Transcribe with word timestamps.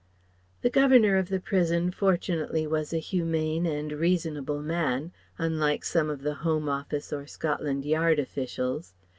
The 0.63 0.71
Governor 0.71 1.15
of 1.17 1.29
the 1.29 1.39
prison 1.39 1.91
fortunately 1.91 2.65
was 2.65 2.91
a 2.91 2.97
humane 2.97 3.67
and 3.67 3.91
reasonable 3.91 4.59
man 4.59 5.11
unlike 5.37 5.85
some 5.85 6.09
of 6.09 6.23
the 6.23 6.33
Home 6.41 6.67
Office 6.67 7.13
or 7.13 7.27
Scotland 7.27 7.85
Yard 7.85 8.17
officials. 8.17 8.95